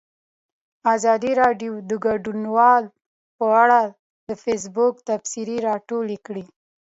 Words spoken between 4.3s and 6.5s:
فیسبوک تبصرې راټولې کړي.